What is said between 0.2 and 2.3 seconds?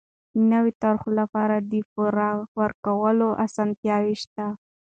د نويو طرحو لپاره د پور